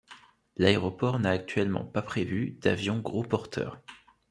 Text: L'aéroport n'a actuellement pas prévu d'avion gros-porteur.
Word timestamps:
L'aéroport 0.57 1.19
n'a 1.19 1.29
actuellement 1.29 1.85
pas 1.85 2.01
prévu 2.01 2.57
d'avion 2.59 2.97
gros-porteur. 2.99 3.79